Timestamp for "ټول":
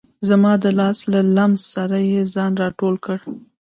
2.79-2.95